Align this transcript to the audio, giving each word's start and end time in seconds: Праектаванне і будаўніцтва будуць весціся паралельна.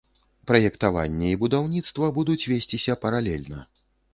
Праектаванне 0.51 1.29
і 1.33 1.37
будаўніцтва 1.43 2.09
будуць 2.17 2.41
весціся 2.53 2.99
паралельна. 3.05 3.61